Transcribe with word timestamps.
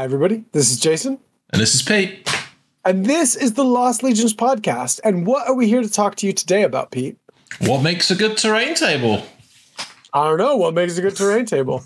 Hi, 0.00 0.04
everybody. 0.04 0.44
This 0.52 0.70
is 0.70 0.80
Jason. 0.80 1.18
And 1.50 1.60
this 1.60 1.74
is 1.74 1.82
Pete. 1.82 2.26
And 2.86 3.04
this 3.04 3.36
is 3.36 3.52
the 3.52 3.64
Lost 3.64 4.02
Legions 4.02 4.32
podcast. 4.32 4.98
And 5.04 5.26
what 5.26 5.46
are 5.46 5.52
we 5.54 5.68
here 5.68 5.82
to 5.82 5.90
talk 5.92 6.14
to 6.16 6.26
you 6.26 6.32
today 6.32 6.62
about, 6.62 6.90
Pete? 6.90 7.18
What 7.58 7.82
makes 7.82 8.10
a 8.10 8.14
good 8.14 8.38
terrain 8.38 8.74
table? 8.74 9.22
I 10.14 10.24
don't 10.26 10.38
know. 10.38 10.56
What 10.56 10.72
makes 10.72 10.96
a 10.96 11.02
good 11.02 11.16
terrain 11.16 11.44
table? 11.44 11.84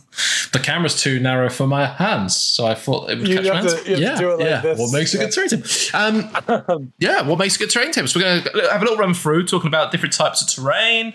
The 0.52 0.60
camera's 0.62 1.02
too 1.02 1.18
narrow 1.18 1.50
for 1.50 1.66
my 1.66 1.86
hands, 1.86 2.36
so 2.36 2.66
I 2.66 2.76
thought 2.76 3.10
it 3.10 3.18
would 3.18 3.26
You 3.26 3.34
catch 3.34 3.48
my 3.48 3.56
hands. 3.56 3.82
to 3.82 3.98
yeah, 3.98 4.16
do 4.16 4.30
it 4.30 4.38
like 4.38 4.48
yeah. 4.48 4.60
this. 4.60 4.78
What 4.78 4.92
makes 4.92 5.12
a 5.12 5.18
Yeah. 5.18 5.24
good 5.24 5.32
terrain 5.32 5.48
table? 5.48 6.70
Um, 6.70 6.92
yeah, 7.00 7.22
what 7.22 7.40
makes 7.40 7.56
a 7.56 7.58
good 7.58 7.70
terrain 7.70 7.90
table? 7.90 8.06
So 8.06 8.20
we're 8.20 8.42
going 8.42 8.42
to 8.44 8.70
have 8.70 8.80
a 8.80 8.84
little 8.84 8.96
run 8.96 9.14
through 9.14 9.46
talking 9.48 9.66
about 9.66 9.90
different 9.90 10.14
types 10.14 10.40
of 10.40 10.46
terrain, 10.46 11.14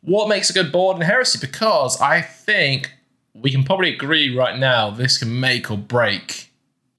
what 0.00 0.28
makes 0.28 0.50
a 0.50 0.52
good 0.52 0.72
board 0.72 0.96
in 0.96 1.02
Heresy, 1.02 1.38
because 1.40 2.00
I 2.00 2.20
think 2.20 2.90
we 3.34 3.50
can 3.50 3.64
probably 3.64 3.94
agree 3.94 4.36
right 4.36 4.58
now 4.58 4.90
this 4.90 5.18
can 5.18 5.40
make 5.40 5.70
or 5.70 5.78
break 5.78 6.50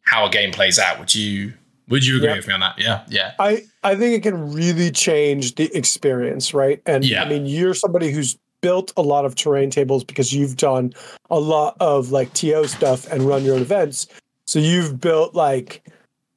how 0.04 0.26
a 0.26 0.30
game 0.30 0.52
plays 0.52 0.80
out. 0.80 1.00
Would 1.00 1.14
you? 1.16 1.54
Would 1.88 2.06
you 2.06 2.18
agree 2.18 2.34
with 2.34 2.48
me 2.48 2.54
on 2.54 2.62
that? 2.62 2.76
Yeah, 2.78 3.04
yeah. 3.10 3.34
I, 3.38 3.64
I 3.84 3.96
think 3.96 4.16
it 4.16 4.24
can 4.24 4.54
really 4.54 4.92
change 4.92 5.56
the 5.56 5.70
experience, 5.76 6.54
right? 6.54 6.82
And 6.86 7.04
Yeah. 7.04 7.24
I 7.24 7.28
mean, 7.28 7.46
you're 7.46 7.74
somebody 7.74 8.12
who's 8.12 8.38
built 8.62 8.94
a 8.96 9.02
lot 9.02 9.26
of 9.26 9.36
terrain 9.36 9.70
tables 9.70 10.04
because 10.04 10.32
you've 10.32 10.56
done 10.56 10.94
a 11.30 11.40
lot 11.40 11.76
of 11.82 12.12
like 12.12 12.32
TO 12.34 12.66
stuff 12.68 13.12
and 13.12 13.24
run 13.24 13.44
your 13.44 13.56
own 13.56 13.62
events. 13.62 14.08
So 14.46 14.60
you've 14.60 15.02
built 15.02 15.36
like 15.36 15.84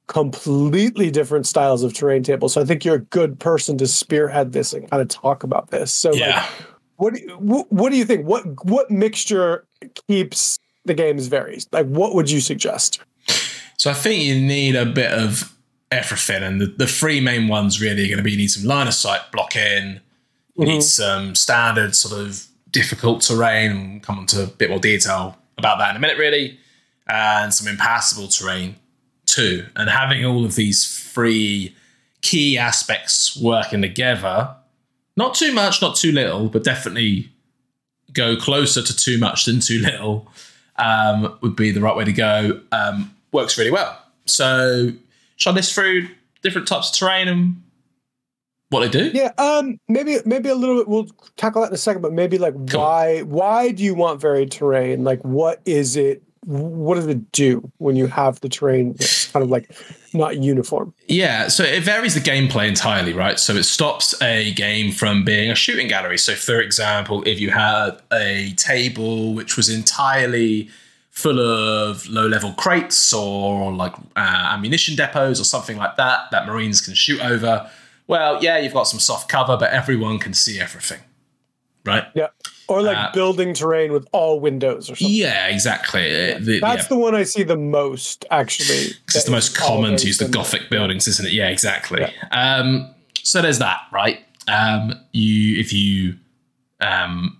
completely 0.09 1.11
different 1.11 1.47
styles 1.47 1.83
of 1.83 1.95
terrain 1.95 2.23
tables. 2.23 2.53
So 2.53 2.61
I 2.61 2.65
think 2.65 2.85
you're 2.85 2.97
a 2.97 3.01
good 3.01 3.39
person 3.39 3.79
to 3.79 3.87
spearhead 3.87 4.53
this 4.53 4.73
and 4.73 4.91
kind 4.91 5.03
of 5.03 5.09
talk 5.09 5.45
about 5.45 5.71
this. 5.71 5.93
So 5.93 6.11
like, 6.11 6.21
Yeah. 6.21 6.49
What 6.97 7.15
do 7.15 7.21
you, 7.21 7.29
what, 7.39 7.71
what 7.73 7.91
do 7.91 7.97
you 7.97 8.05
think? 8.05 8.27
What 8.27 8.65
what 8.65 8.91
mixture 8.91 9.67
keeps 10.09 10.59
the 10.85 10.95
games 10.95 11.27
varied? 11.27 11.65
Like, 11.73 11.87
what 11.87 12.15
would 12.15 12.31
you 12.31 12.41
suggest? 12.41 13.01
So 13.77 13.91
I 13.91 13.95
think 13.95 14.23
you 14.23 14.41
need 14.41 14.77
a 14.77 14.87
bit 14.87 15.13
of 15.13 15.55
everything, 15.91 16.43
and 16.43 16.61
the, 16.61 16.67
the 16.67 16.87
three 16.87 17.21
main 17.21 17.49
ones 17.49 17.81
really 17.81 18.05
are 18.05 18.09
going 18.09 18.19
to 18.19 18.23
be 18.23 18.33
you 18.33 18.39
need 18.39 18.49
some 18.49 18.65
line 18.65 18.87
of 18.87 18.95
sight 18.95 19.21
blocking, 19.33 20.01
you 20.57 20.67
need 20.67 20.79
mm-hmm. 20.79 20.81
some 20.81 21.35
standard 21.35 21.95
sort 21.97 22.21
of 22.21 22.47
difficult 22.71 23.23
terrain, 23.23 23.71
and 23.71 23.93
we'll 23.93 24.01
come 24.01 24.19
on 24.19 24.27
to 24.27 24.45
a 24.45 24.47
bit 24.47 24.71
more 24.71 24.79
detail 24.79 25.37
about 25.59 25.79
that 25.79 25.91
in 25.91 25.97
a 25.97 26.01
minute, 26.01 26.19
really, 26.19 26.59
and 27.09 27.53
some 27.53 27.69
impassable 27.69 28.29
terrain 28.29 28.77
too. 29.27 29.67
And 29.77 29.91
having 29.91 30.25
all 30.25 30.45
of 30.45 30.55
these 30.55 30.87
three 31.13 31.75
key 32.23 32.57
aspects 32.57 33.37
working 33.37 33.83
together, 33.83 34.55
not 35.17 35.35
too 35.35 35.53
much, 35.53 35.81
not 35.81 35.97
too 35.97 36.13
little, 36.13 36.49
but 36.49 36.65
definitely 36.65 37.31
go 38.13 38.37
closer 38.37 38.83
to 38.83 38.97
too 38.97 39.19
much 39.19 39.45
than 39.45 39.61
too 39.61 39.81
little 39.81 40.29
um, 40.77 41.37
would 41.41 41.57
be 41.57 41.71
the 41.71 41.81
right 41.81 41.97
way 41.97 42.05
to 42.05 42.13
go. 42.13 42.61
Um, 42.73 43.15
works 43.33 43.59
really 43.59 43.71
well. 43.71 44.01
So, 44.27 44.91
shall 45.37 45.53
I 45.53 45.57
list 45.57 45.75
through 45.75 46.09
different 46.43 46.69
types 46.69 46.91
of 46.91 46.97
terrain 46.97 47.29
and 47.29 47.63
what 48.71 48.81
they 48.81 48.89
do? 48.89 49.11
Yeah, 49.17 49.33
um, 49.39 49.79
maybe 49.89 50.19
maybe 50.25 50.49
a 50.49 50.55
little 50.55 50.77
bit. 50.79 50.89
We'll 50.89 51.07
tackle 51.37 51.63
that 51.63 51.69
in 51.69 51.75
a 51.75 51.79
second, 51.79 52.03
but 52.03 52.13
maybe 52.13 52.39
like 52.39 52.55
Cool. 52.55 52.81
why 52.81 53.23
why 53.23 53.71
do 53.71 53.83
you 53.85 53.95
want 53.95 54.21
varied 54.21 54.51
terrain? 54.51 55.05
Like, 55.05 55.21
what 55.23 55.61
is 55.65 55.97
it? 55.97 56.23
What 56.47 56.97
does 56.97 57.07
it 57.07 57.33
do 57.33 57.71
when 57.79 57.97
you 57.97 58.07
have 58.07 58.41
the 58.41 58.49
terrain 58.49 58.93
that's 58.93 59.31
kind 59.31 59.43
of 59.43 59.51
like 59.51 59.71
not 60.13 60.39
uniform? 60.39 60.95
Yeah, 61.09 61.49
so 61.49 61.65
it 61.65 61.83
varies 61.83 62.15
the 62.15 62.21
gameplay 62.21 62.69
entirely, 62.69 63.13
right? 63.13 63.39
So 63.39 63.55
it 63.55 63.65
stops 63.65 64.21
a 64.23 64.53
game 64.53 64.93
from 64.93 65.25
being 65.25 65.51
a 65.51 65.55
shooting 65.55 65.89
gallery. 65.89 66.19
So, 66.19 66.35
for 66.35 66.61
example, 66.61 67.23
if 67.25 67.41
you 67.41 67.51
had 67.51 68.01
a 68.13 68.53
table 68.57 69.35
which 69.35 69.57
was 69.57 69.69
entirely 69.69 70.69
full 71.11 71.39
of 71.39 72.07
low 72.09 72.27
level 72.27 72.53
crates 72.55 73.13
or 73.13 73.73
like 73.73 73.95
uh, 74.17 74.49
ammunition 74.53 74.97
depots 74.97 75.41
or 75.41 75.45
something 75.45 75.77
like 75.77 75.97
that, 75.97 76.31
that 76.31 76.47
Marines 76.47 76.81
can 76.81 76.93
shoot 76.95 77.21
over, 77.21 77.71
well, 78.07 78.43
yeah, 78.43 78.59
you've 78.59 78.75
got 78.75 78.85
some 78.85 79.01
soft 79.01 79.29
cover, 79.29 79.57
but 79.57 79.71
everyone 79.71 80.19
can 80.19 80.35
see 80.35 80.61
everything, 80.61 81.01
right? 81.87 82.05
Yeah, 82.15 82.29
or 82.69 82.83
like 82.83 82.97
Uh, 82.97 83.13
building 83.13 83.53
terrain 83.55 83.93
with 83.93 84.07
all 84.13 84.41
windows 84.41 84.91
or 84.91 84.97
something. 84.97 85.15
Yeah, 85.15 85.47
exactly. 85.49 86.33
Uh, 86.33 86.39
the- 86.41 86.61
That's 86.61 86.85
yeah. 86.85 86.89
the 86.89 86.97
one 86.99 87.15
I 87.15 87.25
see 87.25 87.43
the 87.43 87.57
most 87.57 88.25
actually. 88.31 88.93
It's 89.15 89.25
the 89.25 89.31
most 89.31 89.57
common 89.57 89.97
to 89.97 90.07
use 90.07 90.19
the 90.19 90.29
Gothic 90.29 90.71
buildings, 90.71 91.07
isn't 91.09 91.27
it? 91.27 91.33
Yeah, 91.33 91.49
exactly. 91.49 92.05
Um, 92.33 92.93
so 93.23 93.41
there's 93.43 93.59
that, 93.59 93.81
right? 93.93 94.19
Um, 94.49 94.95
you 95.13 95.59
if 95.59 95.73
you 95.73 96.17
um, 96.81 97.39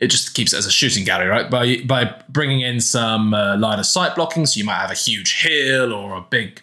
it 0.00 0.08
just 0.08 0.34
keeps 0.34 0.52
it 0.52 0.56
as 0.58 0.66
a 0.66 0.70
shooting 0.70 1.04
gallery, 1.04 1.28
right? 1.28 1.48
By 1.50 1.78
by 1.86 2.14
bringing 2.28 2.60
in 2.62 2.80
some 2.80 3.32
uh, 3.34 3.56
line 3.56 3.78
of 3.78 3.86
sight 3.86 4.14
blocking, 4.16 4.44
so 4.46 4.58
you 4.58 4.64
might 4.64 4.78
have 4.78 4.90
a 4.90 4.94
huge 4.94 5.42
hill 5.42 5.92
or 5.92 6.16
a 6.16 6.20
big 6.20 6.60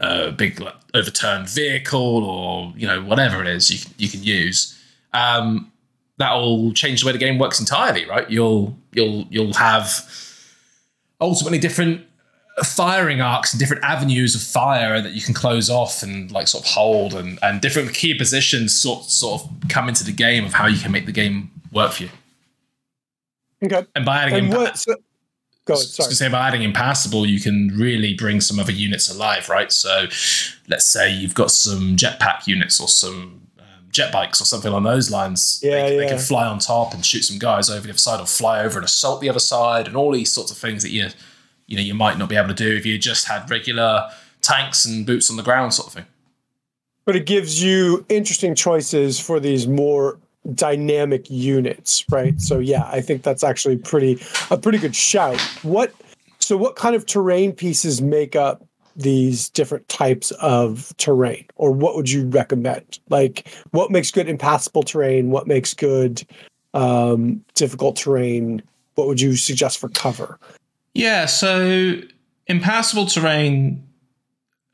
uh, 0.00 0.30
big 0.32 0.60
like, 0.60 0.74
overturned 0.94 1.48
vehicle 1.48 2.24
or 2.24 2.72
you 2.76 2.86
know 2.86 3.02
whatever 3.02 3.40
it 3.40 3.48
is 3.48 3.70
you 3.70 3.78
can, 3.78 3.92
you 3.96 4.08
can 4.08 4.22
use. 4.22 4.78
Um, 5.14 5.72
that'll 6.18 6.72
change 6.72 7.00
the 7.00 7.06
way 7.06 7.12
the 7.12 7.18
game 7.18 7.38
works 7.38 7.58
entirely, 7.60 8.04
right? 8.06 8.28
You'll 8.30 8.76
you'll 8.92 9.26
you'll 9.30 9.54
have 9.54 10.04
ultimately 11.20 11.58
different 11.58 12.04
firing 12.64 13.20
arcs 13.20 13.52
and 13.52 13.60
different 13.60 13.84
avenues 13.84 14.34
of 14.34 14.42
fire 14.42 15.00
that 15.00 15.12
you 15.12 15.20
can 15.20 15.32
close 15.32 15.70
off 15.70 16.02
and 16.02 16.30
like 16.32 16.48
sort 16.48 16.64
of 16.64 16.70
hold 16.70 17.14
and, 17.14 17.38
and 17.40 17.60
different 17.60 17.94
key 17.94 18.14
positions 18.14 18.76
sort 18.76 19.04
sort 19.04 19.40
of 19.40 19.68
come 19.68 19.88
into 19.88 20.02
the 20.02 20.12
game 20.12 20.44
of 20.44 20.52
how 20.52 20.66
you 20.66 20.78
can 20.78 20.90
make 20.90 21.06
the 21.06 21.12
game 21.12 21.50
work 21.72 21.92
for 21.92 22.04
you. 22.04 22.10
Okay, 23.62 23.84
And 23.94 24.04
by 24.04 24.18
adding 24.22 24.46
and 24.46 24.52
impa-? 24.52 24.76
So, 24.76 24.94
go. 25.64 25.74
I 25.74 25.76
ahead, 25.76 25.78
was 25.82 25.94
Sorry. 25.94 26.06
gonna 26.06 26.14
say 26.16 26.28
by 26.28 26.48
adding 26.48 26.62
impassable, 26.62 27.26
you 27.26 27.40
can 27.40 27.68
really 27.76 28.14
bring 28.14 28.40
some 28.40 28.58
other 28.58 28.72
units 28.72 29.08
alive, 29.12 29.48
right? 29.48 29.70
So 29.72 30.06
let's 30.68 30.86
say 30.86 31.12
you've 31.12 31.34
got 31.34 31.50
some 31.50 31.96
jetpack 31.96 32.46
units 32.46 32.80
or 32.80 32.88
some 32.88 33.47
jet 33.90 34.12
bikes 34.12 34.40
or 34.40 34.44
something 34.44 34.70
along 34.70 34.84
those 34.84 35.10
lines. 35.10 35.60
Yeah, 35.62 35.88
they, 35.88 35.96
they 35.96 36.08
can 36.08 36.18
fly 36.18 36.46
on 36.46 36.58
top 36.58 36.94
and 36.94 37.04
shoot 37.04 37.22
some 37.22 37.38
guys 37.38 37.70
over 37.70 37.80
the 37.80 37.90
other 37.90 37.98
side, 37.98 38.20
or 38.20 38.26
fly 38.26 38.60
over 38.64 38.78
and 38.78 38.84
assault 38.84 39.20
the 39.20 39.28
other 39.30 39.40
side, 39.40 39.86
and 39.86 39.96
all 39.96 40.12
these 40.12 40.32
sorts 40.32 40.50
of 40.50 40.58
things 40.58 40.82
that 40.82 40.90
you 40.90 41.08
you 41.66 41.76
know 41.76 41.82
you 41.82 41.94
might 41.94 42.18
not 42.18 42.28
be 42.28 42.36
able 42.36 42.48
to 42.48 42.54
do 42.54 42.74
if 42.76 42.84
you 42.86 42.98
just 42.98 43.26
had 43.28 43.50
regular 43.50 44.08
tanks 44.40 44.84
and 44.84 45.06
boots 45.06 45.30
on 45.30 45.36
the 45.36 45.42
ground 45.42 45.74
sort 45.74 45.88
of 45.88 45.92
thing. 45.94 46.06
but 47.04 47.16
it 47.16 47.24
gives 47.26 47.62
you 47.62 48.04
interesting 48.08 48.54
choices 48.54 49.18
for 49.18 49.40
these 49.40 49.66
more 49.66 50.18
dynamic 50.54 51.28
units, 51.30 52.04
right? 52.10 52.40
So 52.40 52.58
yeah, 52.58 52.88
I 52.92 53.00
think 53.00 53.22
that's 53.22 53.42
actually 53.42 53.78
pretty 53.78 54.20
a 54.50 54.56
pretty 54.58 54.78
good 54.78 54.94
shout. 54.94 55.40
What 55.62 55.92
so 56.38 56.56
what 56.56 56.76
kind 56.76 56.94
of 56.94 57.06
terrain 57.06 57.52
pieces 57.52 58.00
make 58.00 58.36
up 58.36 58.64
these 58.98 59.48
different 59.50 59.88
types 59.88 60.32
of 60.32 60.92
terrain 60.98 61.46
or 61.54 61.70
what 61.70 61.94
would 61.94 62.10
you 62.10 62.26
recommend? 62.26 62.98
Like 63.08 63.48
what 63.70 63.90
makes 63.90 64.10
good 64.10 64.28
impassable 64.28 64.82
terrain, 64.82 65.30
what 65.30 65.46
makes 65.46 65.72
good 65.72 66.26
um 66.74 67.42
difficult 67.54 67.96
terrain? 67.96 68.60
What 68.96 69.06
would 69.06 69.20
you 69.20 69.36
suggest 69.36 69.78
for 69.78 69.88
cover? 69.88 70.38
Yeah, 70.94 71.26
so 71.26 72.00
impassable 72.48 73.06
terrain, 73.06 73.86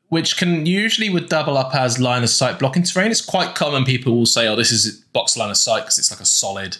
which 0.09 0.37
can 0.37 0.65
usually 0.65 1.09
would 1.09 1.29
double 1.29 1.55
up 1.55 1.75
as 1.75 1.99
line 1.99 2.23
of 2.23 2.29
sight 2.29 2.57
blocking 2.57 2.81
terrain. 2.81 3.11
It's 3.11 3.23
quite 3.23 3.53
common. 3.53 3.83
People 3.83 4.17
will 4.17 4.25
say, 4.25 4.47
"Oh, 4.47 4.55
this 4.55 4.71
is 4.71 5.03
box 5.13 5.37
line 5.37 5.51
of 5.51 5.57
sight 5.57 5.81
because 5.81 5.99
it's 5.99 6.09
like 6.09 6.19
a 6.19 6.25
solid." 6.25 6.77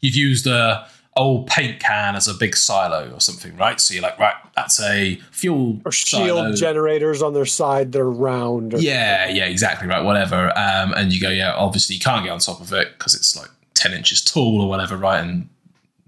You've 0.00 0.14
used 0.16 0.46
a 0.46 0.88
old 1.16 1.46
paint 1.46 1.80
can 1.80 2.14
as 2.14 2.28
a 2.28 2.34
big 2.34 2.54
silo 2.54 3.10
or 3.12 3.20
something, 3.20 3.56
right? 3.56 3.80
So 3.80 3.94
you're 3.94 4.02
like, 4.02 4.18
right, 4.18 4.34
that's 4.54 4.80
a 4.82 5.16
fuel 5.30 5.80
Or 5.84 5.90
shield 5.92 6.38
silo. 6.38 6.52
generators 6.52 7.22
on 7.22 7.32
their 7.32 7.46
side 7.46 7.92
They're 7.92 8.04
round. 8.04 8.74
Yeah, 8.74 9.28
yeah, 9.28 9.46
exactly 9.46 9.88
right. 9.88 10.04
Whatever. 10.04 10.48
Um, 10.58 10.92
and 10.94 11.12
you 11.12 11.20
go, 11.20 11.30
yeah, 11.30 11.54
obviously 11.54 11.94
you 11.94 12.00
can't 12.00 12.22
get 12.24 12.30
on 12.32 12.38
top 12.38 12.60
of 12.60 12.72
it 12.72 12.92
because 12.98 13.14
it's 13.14 13.34
like 13.36 13.48
ten 13.74 13.92
inches 13.94 14.22
tall 14.22 14.60
or 14.60 14.68
whatever, 14.68 14.96
right? 14.96 15.20
And 15.20 15.48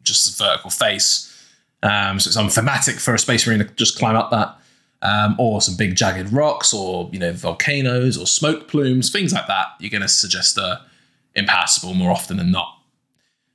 just 0.04 0.38
a 0.40 0.44
vertical 0.44 0.70
face. 0.70 1.24
Um, 1.82 2.18
so 2.20 2.28
it's 2.28 2.36
unthematic 2.36 2.96
for 2.96 3.14
a 3.14 3.18
space 3.18 3.46
marine 3.46 3.60
to 3.60 3.64
just 3.74 3.98
climb 3.98 4.16
up 4.16 4.30
that. 4.30 4.56
Um, 5.00 5.36
or 5.38 5.60
some 5.62 5.76
big 5.76 5.94
jagged 5.94 6.32
rocks, 6.32 6.74
or 6.74 7.08
you 7.12 7.20
know 7.20 7.32
volcanoes, 7.32 8.18
or 8.18 8.26
smoke 8.26 8.66
plumes, 8.66 9.10
things 9.12 9.32
like 9.32 9.46
that. 9.46 9.68
You're 9.78 9.90
going 9.90 10.02
to 10.02 10.08
suggest 10.08 10.58
a 10.58 10.80
impassable 11.36 11.94
more 11.94 12.10
often 12.10 12.36
than 12.36 12.50
not. 12.50 12.77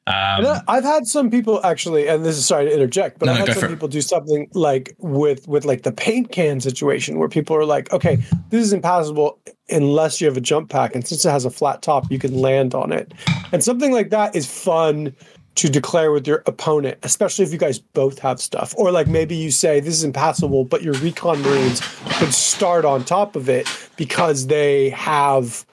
Um, 0.05 0.13
I- 0.45 0.61
I've 0.67 0.83
had 0.83 1.07
some 1.07 1.29
people 1.29 1.61
actually, 1.65 2.07
and 2.09 2.25
this 2.25 2.37
is 2.37 2.45
sorry 2.45 2.65
to 2.65 2.73
interject, 2.73 3.19
but 3.19 3.27
No, 3.27 3.33
I've 3.33 3.37
had 3.39 3.47
some 3.57 3.69
people 3.69 3.87
do 3.87 4.01
something 4.01 4.49
like 4.53 4.93
with 4.99 5.47
with 5.47 5.63
like 5.63 5.83
the 5.83 5.91
paint 5.93 6.31
can 6.31 6.59
situation 6.59 7.19
where 7.19 7.29
people 7.29 7.55
are 7.55 7.65
like, 7.65 7.91
okay, 7.93 8.17
this 8.49 8.63
is 8.65 8.73
impassable 8.73 9.39
unless 9.69 10.19
you 10.19 10.27
have 10.27 10.35
a 10.35 10.41
jump 10.41 10.69
pack, 10.69 10.93
and 10.93 11.07
since 11.07 11.23
it 11.23 11.29
has 11.29 11.45
a 11.45 11.49
flat 11.49 11.81
top, 11.81 12.11
you 12.11 12.19
can 12.19 12.37
land 12.41 12.75
on 12.75 12.91
it, 12.91 13.13
and 13.53 13.63
something 13.63 13.93
like 13.93 14.09
that 14.09 14.35
is 14.35 14.45
fun 14.45 15.15
to 15.55 15.69
declare 15.69 16.11
with 16.11 16.27
your 16.27 16.41
opponent, 16.47 16.97
especially 17.03 17.45
if 17.45 17.51
you 17.51 17.57
guys 17.59 17.77
both 17.79 18.17
have 18.19 18.41
stuff, 18.41 18.73
or 18.75 18.91
like 18.91 19.07
maybe 19.07 19.35
you 19.35 19.51
say 19.51 19.79
this 19.79 19.93
is 19.93 20.03
impassable, 20.03 20.65
but 20.65 20.81
your 20.81 20.95
recon 20.95 21.41
marines 21.43 21.79
could 22.17 22.33
start 22.33 22.83
on 22.85 23.05
top 23.05 23.35
of 23.37 23.47
it 23.47 23.67
because 23.95 24.47
they 24.47 24.89
have 24.89 25.63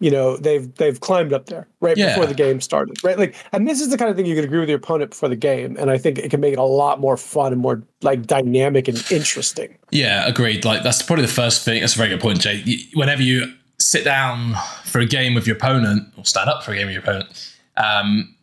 you 0.00 0.10
know 0.10 0.36
they've 0.36 0.72
they've 0.76 1.00
climbed 1.00 1.32
up 1.32 1.46
there 1.46 1.66
right 1.80 1.96
Yeah. 1.96 2.10
before 2.14 2.26
the 2.26 2.34
game 2.34 2.60
started 2.60 3.02
right 3.02 3.18
like 3.18 3.34
and 3.52 3.66
this 3.68 3.80
is 3.80 3.90
the 3.90 3.98
kind 3.98 4.10
of 4.10 4.16
thing 4.16 4.26
you 4.26 4.34
can 4.36 4.44
agree 4.44 4.60
with 4.60 4.68
your 4.68 4.78
opponent 4.78 5.10
before 5.10 5.28
the 5.28 5.36
game 5.36 5.76
and 5.78 5.90
i 5.90 5.98
think 5.98 6.18
it 6.18 6.30
can 6.30 6.40
make 6.40 6.52
it 6.52 6.58
a 6.58 6.62
lot 6.62 7.00
more 7.00 7.16
fun 7.16 7.52
and 7.52 7.60
more 7.60 7.82
like 8.02 8.26
dynamic 8.26 8.86
and 8.88 9.04
interesting 9.10 9.76
Yeah, 9.90 10.26
agreed. 10.26 10.64
Like 10.64 10.82
that's 10.82 11.02
probably 11.02 11.24
the 11.26 11.32
first 11.32 11.64
thing. 11.64 11.80
That's 11.80 11.94
a 11.94 11.98
very 11.98 12.10
good 12.10 12.20
point, 12.20 12.40
Jay. 12.40 12.62
Whenever 12.94 13.22
you 13.22 13.52
sit 13.80 14.04
down 14.04 14.54
for 14.84 15.00
a 15.00 15.06
game 15.06 15.34
with 15.34 15.46
your 15.46 15.56
opponent 15.56 16.12
or 16.16 16.24
stand 16.24 16.48
up 16.50 16.62
for 16.62 16.72
a 16.72 16.76
game 16.76 16.86
with 16.86 16.94
your 16.94 17.02
opponent, 17.02 17.54
um, 17.76 18.34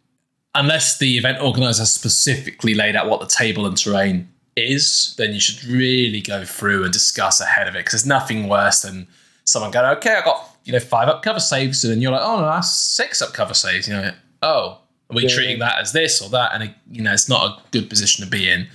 unless 0.55 0.97
the 0.97 1.17
event 1.17 1.41
organizer 1.41 1.81
has 1.81 1.93
specifically 1.93 2.73
laid 2.73 2.95
out 2.95 3.07
what 3.09 3.19
the 3.19 3.27
table 3.27 3.65
and 3.65 3.77
terrain 3.77 4.27
is, 4.55 5.13
then 5.17 5.33
you 5.33 5.39
should 5.39 5.63
really 5.65 6.21
go 6.21 6.43
through 6.45 6.83
and 6.83 6.91
discuss 6.93 7.39
ahead 7.41 7.67
of 7.67 7.75
it 7.75 7.79
because 7.79 7.91
there's 7.91 8.05
nothing 8.07 8.47
worse 8.49 8.81
than 8.81 9.07
someone 9.45 9.71
going, 9.71 9.85
"Okay, 9.97 10.15
I 10.15 10.21
got 10.23 10.54
you 10.65 10.73
know 10.73 10.79
five 10.79 11.07
up 11.07 11.23
cover 11.23 11.39
saves," 11.39 11.83
and 11.83 11.91
then 11.93 12.01
you're 12.01 12.11
like, 12.11 12.21
"Oh 12.23 12.41
no, 12.41 12.45
that's 12.47 12.71
six 12.71 13.21
up 13.21 13.33
cover 13.33 13.53
saves." 13.53 13.87
You 13.87 13.93
know, 13.93 14.11
oh, 14.41 14.79
are 15.09 15.15
we 15.15 15.23
Yeah. 15.23 15.29
treating 15.35 15.59
that 15.59 15.79
as 15.79 15.91
this 15.93 16.21
or 16.21 16.29
that? 16.29 16.51
And 16.53 16.63
it, 16.63 16.71
you 16.91 17.01
know, 17.01 17.13
it's 17.13 17.29
not 17.29 17.45
a 17.49 17.61
good 17.71 17.89
position 17.89 18.23
to 18.25 18.29
be 18.29 18.49
in. 18.49 18.67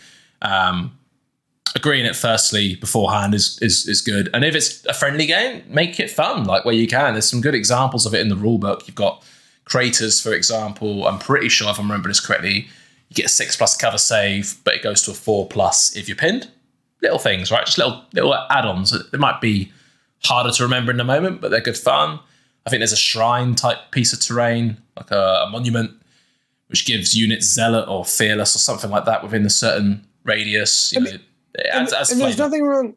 Um, 0.42 0.96
agreeing 1.76 2.04
it 2.04 2.16
firstly 2.16 2.75
beforehand 2.76 3.34
is, 3.34 3.58
is 3.62 3.87
is 3.87 4.00
good. 4.00 4.28
And 4.34 4.44
if 4.44 4.54
it's 4.54 4.84
a 4.87 4.92
friendly 4.94 5.26
game, 5.26 5.62
make 5.69 6.00
it 6.00 6.10
fun, 6.10 6.44
like 6.44 6.64
where 6.64 6.75
you 6.75 6.87
can. 6.87 7.14
There's 7.14 7.28
some 7.28 7.40
good 7.40 7.54
examples 7.54 8.06
of 8.06 8.14
it 8.14 8.20
in 8.20 8.28
the 8.28 8.37
rule 8.37 8.58
book. 8.58 8.87
You've 8.87 8.96
got 8.96 9.22
craters, 9.64 10.20
for 10.20 10.32
example. 10.32 11.06
I'm 11.06 11.19
pretty 11.19 11.48
sure 11.48 11.70
if 11.70 11.78
I'm 11.78 11.87
remembering 11.87 12.10
this 12.10 12.20
correctly, 12.20 12.69
you 13.08 13.14
get 13.14 13.26
a 13.26 13.28
six 13.28 13.56
plus 13.56 13.76
cover 13.76 13.98
save, 13.98 14.56
but 14.64 14.75
it 14.75 14.82
goes 14.82 15.02
to 15.02 15.10
a 15.12 15.14
four 15.14 15.46
plus 15.46 15.94
if 15.96 16.08
you're 16.08 16.16
pinned. 16.16 16.48
Little 17.02 17.19
things, 17.19 17.50
right? 17.50 17.64
Just 17.64 17.78
little 17.78 18.04
little 18.12 18.34
add-ons. 18.34 18.92
It 18.92 19.19
might 19.20 19.40
be 19.40 19.72
harder 20.25 20.50
to 20.50 20.62
remember 20.62 20.90
in 20.90 20.99
the 20.99 21.05
moment, 21.05 21.40
but 21.40 21.50
they're 21.50 21.61
good 21.61 21.76
fun. 21.76 22.20
I 22.67 22.70
think 22.70 22.81
there's 22.81 22.93
a 22.93 22.96
shrine 22.96 23.55
type 23.55 23.78
piece 23.90 24.12
of 24.12 24.20
terrain, 24.20 24.76
like 24.96 25.11
a, 25.11 25.44
a 25.46 25.50
monument, 25.50 25.93
which 26.69 26.87
gives 26.87 27.17
units 27.17 27.46
zealot 27.46 27.88
or 27.88 28.05
fearless 28.05 28.55
or 28.55 28.58
something 28.58 28.90
like 28.90 29.06
that 29.06 29.22
within 29.22 29.46
a 29.46 29.50
certain 29.50 30.06
radius. 30.25 30.93
You 30.93 31.00
know, 31.00 31.11
adds, 31.72 31.93
adds 31.93 32.12
and 32.12 32.20
there's 32.20 32.38
nothing 32.38 32.64
wrong 32.64 32.94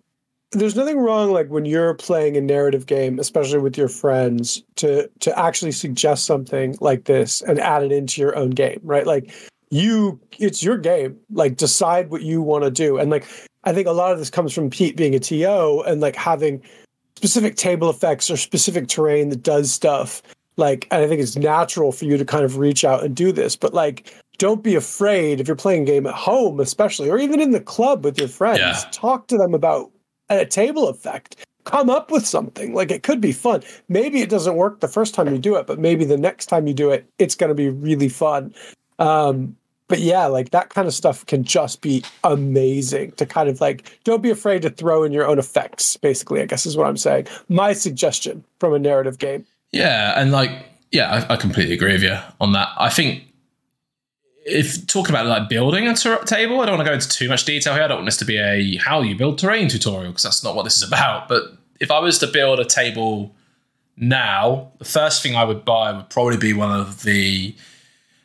there's 0.53 0.75
nothing 0.75 0.99
wrong 0.99 1.31
like 1.31 1.47
when 1.49 1.65
you're 1.65 1.95
playing 1.95 2.37
a 2.37 2.41
narrative 2.41 2.85
game 2.85 3.19
especially 3.19 3.59
with 3.59 3.77
your 3.77 3.87
friends 3.87 4.61
to 4.75 5.09
to 5.19 5.37
actually 5.37 5.71
suggest 5.71 6.25
something 6.25 6.75
like 6.79 7.05
this 7.05 7.41
and 7.41 7.59
add 7.59 7.83
it 7.83 7.91
into 7.91 8.21
your 8.21 8.35
own 8.35 8.51
game 8.51 8.79
right 8.83 9.07
like 9.07 9.31
you 9.69 10.19
it's 10.37 10.63
your 10.63 10.77
game 10.77 11.17
like 11.31 11.57
decide 11.57 12.09
what 12.09 12.21
you 12.21 12.41
want 12.41 12.63
to 12.63 12.71
do 12.71 12.97
and 12.97 13.09
like 13.09 13.27
i 13.63 13.73
think 13.73 13.87
a 13.87 13.91
lot 13.91 14.11
of 14.11 14.19
this 14.19 14.29
comes 14.29 14.53
from 14.53 14.69
pete 14.69 14.95
being 14.95 15.15
a 15.15 15.19
to 15.19 15.83
and 15.87 16.01
like 16.01 16.15
having 16.15 16.61
specific 17.15 17.55
table 17.55 17.89
effects 17.89 18.29
or 18.29 18.37
specific 18.37 18.87
terrain 18.87 19.29
that 19.29 19.43
does 19.43 19.71
stuff 19.71 20.21
like 20.57 20.87
and 20.91 21.03
i 21.03 21.07
think 21.07 21.21
it's 21.21 21.35
natural 21.35 21.91
for 21.91 22.05
you 22.05 22.17
to 22.17 22.25
kind 22.25 22.43
of 22.45 22.57
reach 22.57 22.83
out 22.83 23.03
and 23.03 23.15
do 23.15 23.31
this 23.31 23.55
but 23.55 23.73
like 23.73 24.13
don't 24.39 24.63
be 24.63 24.75
afraid 24.75 25.39
if 25.39 25.47
you're 25.47 25.55
playing 25.55 25.83
a 25.83 25.85
game 25.85 26.05
at 26.07 26.13
home 26.15 26.59
especially 26.59 27.09
or 27.09 27.17
even 27.19 27.39
in 27.39 27.51
the 27.51 27.59
club 27.59 28.03
with 28.03 28.17
your 28.17 28.27
friends 28.27 28.59
Yeah. 28.59 28.83
talk 28.91 29.27
to 29.27 29.37
them 29.37 29.53
about 29.53 29.91
a 30.29 30.45
table 30.45 30.87
effect. 30.89 31.45
Come 31.65 31.89
up 31.89 32.09
with 32.11 32.25
something. 32.25 32.73
Like 32.73 32.91
it 32.91 33.03
could 33.03 33.21
be 33.21 33.31
fun. 33.31 33.61
Maybe 33.87 34.21
it 34.21 34.29
doesn't 34.29 34.55
work 34.55 34.79
the 34.79 34.87
first 34.87 35.13
time 35.13 35.31
you 35.31 35.37
do 35.37 35.55
it 35.55 35.67
but 35.67 35.79
maybe 35.79 36.03
the 36.05 36.17
next 36.17 36.47
time 36.47 36.65
you 36.67 36.73
do 36.73 36.89
it 36.89 37.05
it's 37.19 37.35
going 37.35 37.49
to 37.49 37.55
be 37.55 37.69
really 37.69 38.09
fun. 38.09 38.53
Um 38.99 39.55
but 39.93 40.01
yeah 40.01 40.25
like 40.25 40.49
that 40.49 40.69
kind 40.69 40.87
of 40.87 40.93
stuff 40.93 41.23
can 41.27 41.43
just 41.43 41.81
be 41.81 42.03
amazing 42.23 43.11
to 43.11 43.27
kind 43.27 43.47
of 43.47 43.61
like 43.61 43.99
don't 44.03 44.23
be 44.23 44.31
afraid 44.31 44.63
to 44.63 44.69
throw 44.71 45.03
in 45.03 45.11
your 45.11 45.27
own 45.27 45.37
effects 45.37 45.97
basically 45.97 46.41
i 46.41 46.45
guess 46.45 46.65
is 46.65 46.75
what 46.75 46.87
i'm 46.87 46.97
saying 46.97 47.27
my 47.47 47.73
suggestion 47.73 48.43
from 48.59 48.73
a 48.73 48.79
narrative 48.79 49.19
game 49.19 49.45
Yeah, 49.73 50.13
and 50.15 50.31
like, 50.31 50.51
yeah, 50.91 51.25
I, 51.29 51.33
I 51.33 51.35
completely 51.35 51.73
agree 51.73 51.93
with 51.93 52.03
you 52.03 52.17
on 52.39 52.53
that. 52.53 52.69
I 52.77 52.89
think 52.89 53.23
if 54.45 54.85
talking 54.87 55.13
about 55.13 55.25
like 55.25 55.49
building 55.49 55.87
a 55.87 55.95
ter- 55.95 56.23
table, 56.23 56.61
I 56.61 56.65
don't 56.67 56.77
want 56.77 56.85
to 56.85 56.91
go 56.91 56.93
into 56.93 57.09
too 57.09 57.27
much 57.27 57.43
detail 57.43 57.73
here. 57.73 57.83
I 57.83 57.87
don't 57.87 57.97
want 57.97 58.05
this 58.05 58.17
to 58.17 58.25
be 58.25 58.37
a 58.37 58.77
how 58.77 59.01
you 59.01 59.15
build 59.15 59.39
terrain 59.39 59.67
tutorial 59.67 60.11
because 60.11 60.23
that's 60.23 60.43
not 60.43 60.55
what 60.55 60.63
this 60.63 60.77
is 60.77 60.87
about. 60.87 61.27
But 61.27 61.43
if 61.79 61.89
I 61.89 61.99
was 61.99 62.19
to 62.19 62.27
build 62.27 62.59
a 62.59 62.65
table 62.65 63.35
now, 63.97 64.71
the 64.77 64.85
first 64.85 65.23
thing 65.23 65.35
I 65.35 65.43
would 65.43 65.65
buy 65.65 65.91
would 65.91 66.09
probably 66.09 66.37
be 66.37 66.53
one 66.53 66.71
of 66.71 67.01
the 67.01 67.55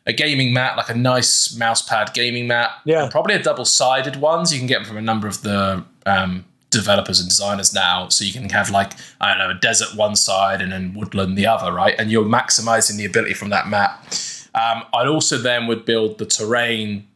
a 0.08 0.12
gaming 0.12 0.54
mat, 0.54 0.76
like 0.76 0.88
a 0.88 0.94
nice 0.94 1.54
mouse 1.54 1.82
pad 1.82 2.12
gaming 2.14 2.48
mat. 2.48 2.70
Yeah. 2.84 3.02
And 3.04 3.12
probably 3.12 3.34
a 3.34 3.42
double 3.42 3.66
sided 3.66 4.16
ones. 4.16 4.52
You 4.52 4.58
can 4.58 4.66
get 4.66 4.78
them 4.78 4.86
from 4.86 4.96
a 4.96 5.02
number 5.02 5.28
of 5.28 5.42
the 5.42 5.84
um, 6.06 6.46
developers 6.70 7.20
and 7.20 7.28
designers 7.28 7.74
now. 7.74 8.08
So 8.08 8.24
you 8.24 8.32
can 8.32 8.48
have 8.48 8.70
like, 8.70 8.92
I 9.20 9.28
don't 9.28 9.38
know, 9.38 9.50
a 9.50 9.60
desert 9.60 9.94
one 9.94 10.16
side 10.16 10.62
and 10.62 10.72
then 10.72 10.94
woodland 10.94 11.36
the 11.36 11.46
other, 11.46 11.70
right? 11.70 11.94
And 11.98 12.10
you're 12.10 12.24
maximizing 12.24 12.96
the 12.96 13.04
ability 13.04 13.34
from 13.34 13.50
that 13.50 13.68
mat. 13.68 14.48
Um, 14.54 14.82
I'd 14.94 15.06
also 15.06 15.36
then 15.36 15.66
would 15.66 15.84
build 15.84 16.18
the 16.18 16.26
terrain 16.26 17.06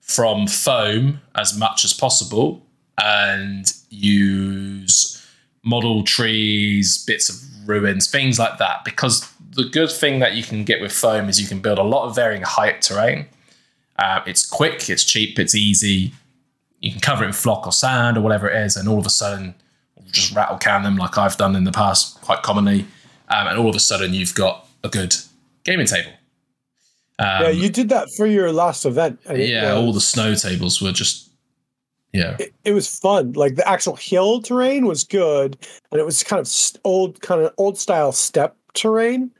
from 0.00 0.48
foam 0.48 1.20
as 1.36 1.56
much 1.56 1.84
as 1.84 1.92
possible 1.92 2.66
and 3.00 3.72
use 3.90 5.13
model 5.64 6.04
trees, 6.04 7.04
bits 7.04 7.28
of 7.28 7.68
ruins, 7.68 8.10
things 8.10 8.38
like 8.38 8.58
that. 8.58 8.84
Because 8.84 9.30
the 9.54 9.64
good 9.64 9.90
thing 9.90 10.18
that 10.20 10.34
you 10.34 10.42
can 10.42 10.64
get 10.64 10.80
with 10.80 10.92
foam 10.92 11.28
is 11.28 11.40
you 11.40 11.48
can 11.48 11.60
build 11.60 11.78
a 11.78 11.82
lot 11.82 12.06
of 12.06 12.14
varying 12.14 12.42
height 12.42 12.82
terrain. 12.82 13.26
Uh, 13.98 14.20
it's 14.26 14.44
quick, 14.44 14.90
it's 14.90 15.04
cheap, 15.04 15.38
it's 15.38 15.54
easy. 15.54 16.12
You 16.80 16.90
can 16.90 17.00
cover 17.00 17.24
it 17.24 17.28
in 17.28 17.32
flock 17.32 17.66
or 17.66 17.72
sand 17.72 18.16
or 18.16 18.20
whatever 18.20 18.48
it 18.48 18.56
is, 18.64 18.76
and 18.76 18.88
all 18.88 18.98
of 18.98 19.06
a 19.06 19.10
sudden, 19.10 19.54
just 20.10 20.34
rattle 20.34 20.58
can 20.58 20.82
them 20.82 20.96
like 20.96 21.16
I've 21.18 21.36
done 21.36 21.56
in 21.56 21.64
the 21.64 21.72
past 21.72 22.20
quite 22.20 22.42
commonly. 22.42 22.86
Um, 23.28 23.48
and 23.48 23.58
all 23.58 23.68
of 23.68 23.74
a 23.74 23.80
sudden, 23.80 24.12
you've 24.12 24.34
got 24.34 24.68
a 24.84 24.88
good 24.88 25.14
gaming 25.64 25.86
table. 25.86 26.10
Um, 27.18 27.42
yeah 27.42 27.48
you 27.50 27.68
did 27.68 27.90
that 27.90 28.10
for 28.16 28.26
your 28.26 28.50
last 28.52 28.84
event 28.84 29.20
it 29.30 29.48
yeah, 29.48 29.72
all 29.72 29.92
the 29.92 30.00
snow 30.00 30.34
tables 30.34 30.82
were 30.82 30.90
just 30.90 31.30
yeah, 32.14 32.36
it, 32.38 32.54
it 32.64 32.72
was 32.72 32.88
fun. 32.98 33.32
Like 33.32 33.56
the 33.56 33.68
actual 33.68 33.96
hill 33.96 34.40
terrain 34.40 34.86
was 34.86 35.04
good, 35.04 35.58
and 35.90 36.00
it 36.00 36.04
was 36.04 36.22
kind 36.22 36.40
of 36.40 36.50
old, 36.84 37.20
kind 37.20 37.42
of 37.42 37.52
old 37.58 37.76
style 37.76 38.12
step 38.12 38.56
terrain. 38.72 39.30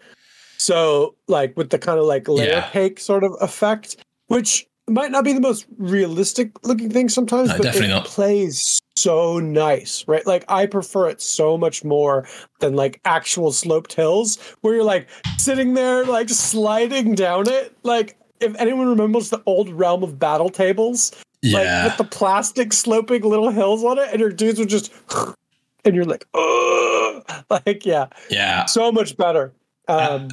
So 0.58 1.14
like 1.28 1.56
with 1.56 1.70
the 1.70 1.78
kind 1.78 1.98
of 1.98 2.04
like 2.06 2.28
layer 2.28 2.48
Yeah. 2.50 2.70
cake 2.70 3.00
sort 3.00 3.24
of 3.24 3.32
effect, 3.40 3.96
which 4.28 4.66
might 4.88 5.10
not 5.10 5.24
be 5.24 5.32
the 5.32 5.40
most 5.40 5.66
realistic 5.78 6.50
looking 6.66 6.90
thing 6.90 7.08
sometimes, 7.08 7.48
No, 7.50 7.58
but 7.58 7.74
it 7.74 7.88
not. 7.88 8.04
plays 8.04 8.80
so 8.96 9.38
nice, 9.38 10.04
right? 10.06 10.26
Like 10.26 10.44
I 10.48 10.66
prefer 10.66 11.08
it 11.08 11.20
so 11.20 11.56
much 11.58 11.84
more 11.84 12.26
than 12.60 12.74
like 12.76 13.00
actual 13.04 13.50
sloped 13.52 13.92
hills 13.94 14.38
where 14.60 14.74
you're 14.74 14.84
like 14.84 15.08
sitting 15.38 15.74
there 15.74 16.04
like 16.04 16.28
sliding 16.28 17.14
down 17.14 17.48
it. 17.48 17.76
Like 17.82 18.16
if 18.40 18.54
anyone 18.56 18.88
remembers 18.88 19.30
the 19.30 19.42
old 19.46 19.68
realm 19.70 20.02
of 20.02 20.18
battle 20.18 20.50
tables, 20.50 21.12
like 21.52 21.64
yeah, 21.64 21.84
with 21.84 21.96
the 21.98 22.04
plastic 22.04 22.72
sloping 22.72 23.22
little 23.22 23.50
hills 23.50 23.84
on 23.84 23.98
it, 23.98 24.08
and 24.10 24.18
your 24.18 24.30
dudes 24.30 24.58
would 24.58 24.68
just, 24.68 24.92
and 25.84 25.94
you're 25.94 26.04
like, 26.04 26.26
oh, 26.32 27.22
like 27.50 27.84
yeah, 27.84 28.06
yeah. 28.30 28.64
so 28.64 28.90
much 28.90 29.16
better. 29.16 29.52
Um, 29.86 30.28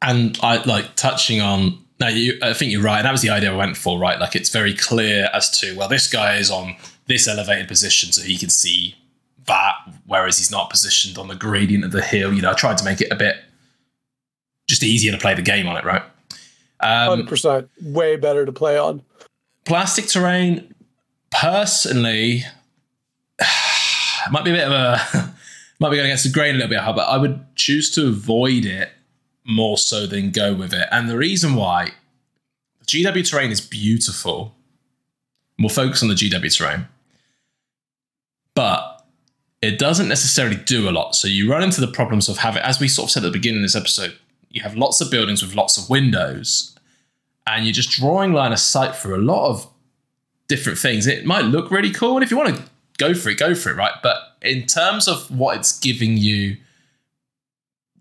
and 0.00 0.38
I 0.42 0.62
like 0.64 0.96
touching 0.96 1.40
on. 1.40 1.78
No, 2.00 2.08
you. 2.08 2.38
I 2.42 2.54
think 2.54 2.72
you're 2.72 2.82
right. 2.82 2.98
And 2.98 3.06
that 3.06 3.12
was 3.12 3.22
the 3.22 3.30
idea 3.30 3.52
I 3.52 3.56
went 3.56 3.76
for. 3.76 3.98
Right, 3.98 4.18
like 4.18 4.34
it's 4.34 4.48
very 4.48 4.74
clear 4.74 5.28
as 5.34 5.50
to 5.60 5.76
well, 5.76 5.88
this 5.88 6.10
guy 6.10 6.36
is 6.36 6.50
on 6.50 6.76
this 7.06 7.28
elevated 7.28 7.68
position, 7.68 8.12
so 8.12 8.22
he 8.22 8.38
can 8.38 8.48
see 8.48 8.96
that, 9.46 9.74
whereas 10.06 10.38
he's 10.38 10.50
not 10.50 10.70
positioned 10.70 11.18
on 11.18 11.28
the 11.28 11.34
gradient 11.34 11.84
of 11.84 11.92
the 11.92 12.02
hill. 12.02 12.32
You 12.32 12.40
know, 12.40 12.50
I 12.50 12.54
tried 12.54 12.78
to 12.78 12.84
make 12.84 13.02
it 13.02 13.12
a 13.12 13.16
bit 13.16 13.36
just 14.66 14.82
easier 14.82 15.12
to 15.12 15.18
play 15.18 15.34
the 15.34 15.42
game 15.42 15.66
on 15.68 15.76
it. 15.76 15.84
Right. 15.84 16.02
Um, 16.80 17.08
hundred 17.08 17.28
percent, 17.28 17.70
way 17.82 18.16
better 18.16 18.46
to 18.46 18.52
play 18.52 18.78
on. 18.78 19.02
Plastic 19.64 20.06
terrain, 20.06 20.74
personally, 21.30 22.44
might 24.30 24.44
be 24.44 24.50
a 24.50 24.54
bit 24.54 24.68
of 24.68 24.72
a 24.72 25.34
might 25.80 25.90
be 25.90 25.96
going 25.96 26.06
against 26.06 26.24
the 26.24 26.30
grain 26.30 26.54
a 26.54 26.58
little 26.58 26.70
bit, 26.70 26.80
but 26.94 27.08
I 27.08 27.16
would 27.16 27.44
choose 27.56 27.90
to 27.92 28.08
avoid 28.08 28.64
it 28.64 28.90
more 29.44 29.76
so 29.76 30.06
than 30.06 30.30
go 30.30 30.54
with 30.54 30.72
it. 30.72 30.88
And 30.90 31.08
the 31.08 31.18
reason 31.18 31.54
why 31.54 31.92
GW 32.86 33.28
terrain 33.28 33.50
is 33.50 33.60
beautiful. 33.60 34.54
We'll 35.58 35.68
focus 35.68 36.02
on 36.02 36.08
the 36.08 36.14
GW 36.14 36.56
terrain, 36.56 36.88
but 38.54 39.06
it 39.62 39.78
doesn't 39.78 40.08
necessarily 40.08 40.56
do 40.56 40.88
a 40.88 40.92
lot. 40.92 41.14
So 41.14 41.28
you 41.28 41.50
run 41.50 41.62
into 41.62 41.80
the 41.80 41.86
problems 41.86 42.28
of 42.28 42.38
having, 42.38 42.62
as 42.62 42.80
we 42.80 42.88
sort 42.88 43.06
of 43.06 43.10
said 43.12 43.24
at 43.24 43.26
the 43.26 43.38
beginning 43.38 43.60
of 43.60 43.64
this 43.64 43.76
episode, 43.76 44.16
you 44.50 44.62
have 44.62 44.76
lots 44.76 45.00
of 45.00 45.10
buildings 45.10 45.42
with 45.42 45.54
lots 45.54 45.78
of 45.78 45.88
windows, 45.88 46.76
and 47.46 47.64
you're 47.64 47.72
just 47.72 47.90
drawing 47.90 48.32
line 48.32 48.52
of 48.52 48.58
sight 48.58 48.96
for 48.96 49.14
a 49.14 49.18
lot 49.18 49.48
of 49.48 49.66
different 50.48 50.78
things. 50.78 51.06
It 51.06 51.24
might 51.24 51.44
look 51.44 51.70
really 51.70 51.90
cool, 51.90 52.16
and 52.16 52.24
if 52.24 52.30
you 52.30 52.36
want 52.36 52.56
to 52.56 52.62
go 52.98 53.14
for 53.14 53.30
it, 53.30 53.38
go 53.38 53.54
for 53.54 53.70
it, 53.70 53.76
right? 53.76 53.94
But 54.02 54.16
in 54.42 54.66
terms 54.66 55.08
of 55.08 55.30
what 55.30 55.56
it's 55.56 55.78
giving 55.78 56.16
you, 56.16 56.56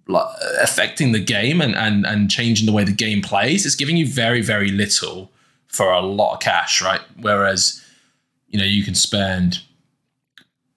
like 0.07 0.27
affecting 0.61 1.13
the 1.13 1.19
game 1.19 1.61
and 1.61 1.75
and 1.75 2.05
and 2.05 2.29
changing 2.29 2.65
the 2.65 2.73
way 2.73 2.83
the 2.83 2.91
game 2.91 3.21
plays, 3.21 3.65
it's 3.65 3.75
giving 3.75 3.97
you 3.97 4.07
very 4.07 4.41
very 4.41 4.69
little 4.69 5.31
for 5.67 5.91
a 5.91 6.01
lot 6.01 6.35
of 6.35 6.39
cash, 6.39 6.81
right? 6.81 7.01
Whereas, 7.19 7.83
you 8.47 8.59
know, 8.59 8.65
you 8.65 8.83
can 8.83 8.95
spend 8.95 9.61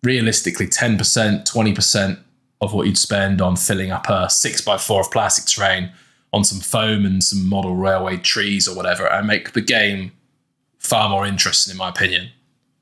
realistically 0.02 0.66
ten 0.66 0.96
percent, 0.96 1.46
twenty 1.46 1.74
percent 1.74 2.18
of 2.60 2.72
what 2.72 2.86
you'd 2.86 2.98
spend 2.98 3.42
on 3.42 3.56
filling 3.56 3.90
up 3.90 4.08
a 4.08 4.30
six 4.30 4.60
by 4.62 4.78
four 4.78 5.02
of 5.02 5.10
plastic 5.10 5.44
terrain 5.44 5.92
on 6.32 6.44
some 6.44 6.60
foam 6.60 7.04
and 7.04 7.22
some 7.22 7.48
model 7.48 7.76
railway 7.76 8.16
trees 8.16 8.68
or 8.68 8.76
whatever, 8.76 9.06
and 9.06 9.26
make 9.26 9.52
the 9.52 9.60
game 9.60 10.12
far 10.78 11.08
more 11.08 11.26
interesting, 11.26 11.72
in 11.72 11.78
my 11.78 11.88
opinion. 11.88 12.28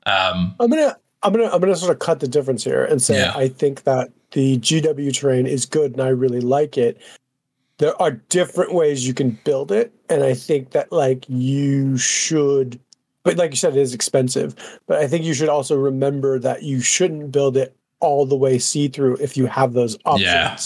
Um, 0.05 0.55
I'm 0.59 0.69
gonna 0.69 0.95
I'm 1.23 1.33
gonna 1.33 1.49
I'm 1.49 1.59
gonna 1.59 1.75
sort 1.75 1.91
of 1.91 1.99
cut 1.99 2.19
the 2.19 2.27
difference 2.27 2.63
here 2.63 2.85
and 2.85 3.01
say 3.01 3.19
Yeah. 3.19 3.33
I 3.35 3.47
think 3.47 3.83
that 3.83 4.11
the 4.31 4.59
GW 4.59 5.13
terrain 5.13 5.47
is 5.47 5.65
good 5.65 5.93
and 5.93 6.01
I 6.01 6.09
really 6.09 6.41
like 6.41 6.77
it. 6.77 7.01
There 7.77 7.99
are 8.01 8.11
different 8.11 8.73
ways 8.73 9.05
you 9.07 9.13
can 9.13 9.37
build 9.43 9.71
it, 9.71 9.93
and 10.09 10.23
I 10.23 10.33
think 10.33 10.71
that 10.71 10.91
like 10.91 11.25
you 11.27 11.97
should, 11.97 12.79
but 13.23 13.37
like 13.37 13.51
you 13.51 13.57
said, 13.57 13.75
it 13.75 13.81
is 13.81 13.93
expensive. 13.93 14.55
But 14.87 14.99
I 14.99 15.07
think 15.07 15.25
you 15.25 15.33
should 15.33 15.49
also 15.49 15.75
remember 15.75 16.39
that 16.39 16.63
you 16.63 16.79
shouldn't 16.79 17.31
build 17.31 17.57
it 17.57 17.75
all 17.99 18.25
the 18.25 18.35
way 18.35 18.59
see 18.59 18.87
through 18.87 19.17
if 19.19 19.35
you 19.35 19.45
have 19.47 19.73
those 19.73 19.97
options. 20.05 20.23
Yeah. 20.23 20.57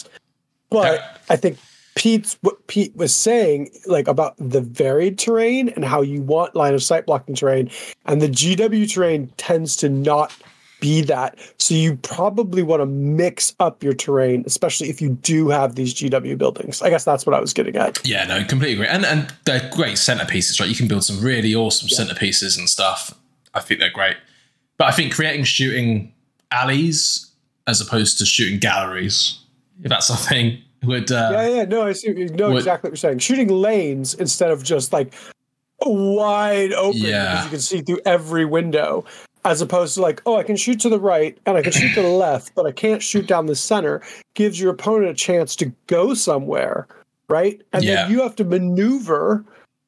But. 0.70 1.16
I 1.30 1.36
think 1.36 1.58
Pete's 2.00 2.38
what 2.44 2.66
Pete 2.68 2.96
was 2.96 3.14
saying, 3.14 3.70
like 3.86 4.08
about 4.08 4.34
the 4.38 4.62
varied 4.62 5.20
terrain 5.20 5.68
and 5.68 5.84
how 5.84 6.02
you 6.02 6.22
want 6.22 6.56
line 6.56 6.74
of 6.74 6.82
sight 6.82 7.06
blocking 7.06 7.36
terrain, 7.36 7.70
and 8.06 8.22
the 8.22 8.30
GW 8.30 8.90
terrain 8.90 9.28
tends 9.36 9.76
to 9.76 9.90
not 9.90 10.34
be 10.80 11.02
that. 11.02 11.38
So 11.58 11.74
you 11.74 11.98
probably 11.98 12.64
want 12.64 12.82
to 12.82 12.86
mix 12.86 13.54
up 13.60 13.84
your 13.84 13.94
terrain, 13.94 14.46
especially 14.48 14.90
if 14.90 15.02
you 15.02 15.10
do 15.10 15.50
have 15.50 15.76
these 15.76 15.94
GW 15.94 16.38
buildings. 16.38 16.82
I 16.82 16.90
guess 16.90 17.04
that's 17.04 17.26
what 17.26 17.36
I 17.36 17.42
was 17.42 17.52
getting 17.52 17.76
at. 17.76 18.00
Yeah, 18.08 18.24
no, 18.24 18.46
completely 18.46 18.76
agree. 18.76 18.88
And 18.88 19.06
and 19.06 19.34
they're 19.44 19.70
great 19.74 19.98
centerpieces, 19.98 20.58
right? 20.58 20.70
You 20.70 20.76
can 20.76 20.88
build 20.88 21.04
some 21.04 21.20
really 21.20 21.54
awesome 21.54 21.90
centerpieces 21.90 22.58
and 22.58 22.70
stuff. 22.70 23.14
I 23.54 23.60
think 23.60 23.82
they're 23.82 23.92
great. 23.92 24.16
But 24.78 24.88
I 24.88 24.92
think 24.92 25.14
creating 25.14 25.44
shooting 25.44 26.14
alleys 26.50 27.30
as 27.68 27.82
opposed 27.82 28.20
to 28.20 28.26
shooting 28.26 28.58
galleries, 28.58 29.38
if 29.84 29.90
that's 29.90 30.08
something, 30.08 30.64
would 30.84 31.12
uh, 31.12 31.30
Yeah, 31.34 31.48
yeah, 31.48 31.64
no, 31.66 31.84
I 31.88 31.94
see. 31.94 32.08
You 32.12 32.30
know 32.30 32.50
What- 32.50 32.58
exactly 32.58 32.88
what 32.90 32.92
you're 32.92 32.98
saying. 33.10 33.20
Shooting 33.20 33.50
lanes 33.50 34.14
instead 34.16 34.52
of 34.52 34.64
just 34.64 34.94
like 34.94 35.14
wide 35.86 36.74
open 36.74 37.00
Yeah. 37.02 37.32
because 37.32 37.44
you 37.46 37.50
can 37.50 37.60
see 37.60 37.82
through 37.82 38.02
every 38.06 38.46
window, 38.46 39.06
as 39.46 39.62
opposed 39.62 39.96
to 39.96 40.02
like, 40.02 40.22
oh, 40.26 40.36
I 40.38 40.44
can 40.44 40.56
shoot 40.58 40.80
to 40.82 40.90
the 40.90 41.00
right 41.00 41.38
and 41.46 41.58
I 41.58 41.62
can 41.62 41.72
shoot 41.72 41.94
to 41.96 42.02
the 42.02 42.08
left, 42.26 42.54
but 42.56 42.66
I 42.66 42.72
can't 42.72 43.02
shoot 43.02 43.28
down 43.28 43.46
the 43.46 43.56
center. 43.56 44.02
Gives 44.34 44.60
your 44.60 44.72
opponent 44.72 45.12
a 45.12 45.14
chance 45.14 45.56
to 45.58 45.72
go 45.88 46.14
somewhere, 46.14 46.88
right? 47.30 47.62
And 47.74 47.84
Yeah. 47.84 47.96
then 48.04 48.12
you 48.12 48.22
have 48.22 48.36
to 48.38 48.44
maneuver 48.44 49.44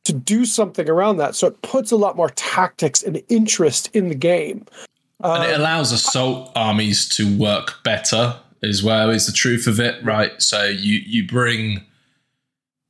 to 0.06 0.14
do 0.14 0.46
something 0.46 0.90
around 0.90 1.18
that. 1.18 1.36
So 1.36 1.48
it 1.48 1.62
puts 1.62 1.92
a 1.92 1.96
lot 1.96 2.16
more 2.16 2.30
tactics 2.32 3.04
and 3.04 3.22
interest 3.30 3.90
in 3.94 4.10
the 4.10 4.16
game. 4.16 4.66
and 5.24 5.44
it 5.44 5.54
Um, 5.54 5.62
allows 5.62 5.92
assault 5.92 6.52
armies 6.56 7.08
to 7.10 7.38
work 7.38 7.84
better 7.84 8.38
as 8.64 8.84
well 8.84 9.10
is 9.10 9.26
the 9.26 9.32
truth 9.32 9.68
of 9.68 9.80
it 9.80 10.04
right 10.04 10.42
so 10.42 10.64
you 10.66 11.00
you 11.06 11.26
bring 11.28 11.82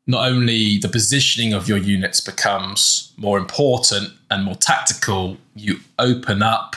not 0.07 0.27
only 0.29 0.77
the 0.79 0.89
positioning 0.89 1.53
of 1.53 1.67
your 1.67 1.77
units 1.77 2.19
becomes 2.19 3.13
more 3.17 3.37
important 3.37 4.11
and 4.29 4.43
more 4.43 4.55
tactical 4.55 5.37
you 5.55 5.79
open 5.99 6.41
up 6.41 6.75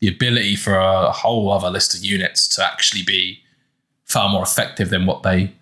the 0.00 0.08
ability 0.08 0.56
for 0.56 0.74
a 0.76 1.10
whole 1.12 1.50
other 1.52 1.70
list 1.70 1.94
of 1.94 2.02
units 2.04 2.48
to 2.48 2.64
actually 2.64 3.02
be 3.02 3.38
far 4.04 4.28
more 4.28 4.42
effective 4.42 4.90
than 4.90 5.06
what 5.06 5.22
they 5.22 5.52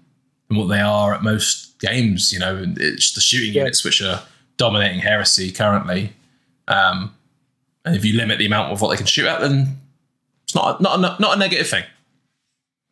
than 0.48 0.58
what 0.58 0.66
they 0.68 0.80
are 0.80 1.12
at 1.14 1.22
most 1.22 1.78
games 1.80 2.32
you 2.32 2.38
know 2.38 2.64
it's 2.76 3.12
the 3.12 3.20
shooting 3.20 3.52
Yeah. 3.54 3.62
units 3.62 3.84
which 3.84 4.00
are 4.02 4.22
dominating 4.56 5.00
heresy 5.00 5.50
currently 5.50 6.12
um, 6.68 7.14
and 7.84 7.96
if 7.96 8.04
you 8.04 8.16
limit 8.16 8.38
the 8.38 8.46
amount 8.46 8.72
of 8.72 8.80
what 8.80 8.90
they 8.90 8.96
can 8.96 9.06
shoot 9.06 9.26
at, 9.26 9.40
then 9.40 9.78
it's 10.44 10.54
not 10.54 10.78
a, 10.78 10.82
not 10.82 10.98
a, 10.98 11.20
not 11.20 11.36
a 11.36 11.38
negative 11.38 11.66
thing. 11.66 11.82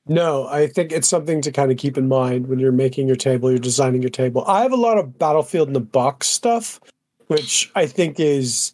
No, 0.08 0.46
I 0.48 0.66
think 0.66 0.90
it's 0.90 1.08
something 1.08 1.42
to 1.42 1.52
kind 1.52 1.70
of 1.70 1.76
keep 1.76 1.98
in 1.98 2.08
mind 2.08 2.46
when 2.48 2.58
you're 2.58 2.72
making 2.72 3.06
your 3.06 3.16
table, 3.16 3.50
you're 3.50 3.58
designing 3.58 4.00
your 4.02 4.10
table. 4.10 4.42
I 4.46 4.62
have 4.62 4.72
a 4.72 4.76
lot 4.76 4.98
of 4.98 5.18
Battlefield 5.18 5.68
in 5.68 5.74
the 5.74 5.80
box 5.80 6.26
stuff, 6.26 6.80
which 7.26 7.70
I 7.74 7.86
think 7.86 8.18
is 8.18 8.72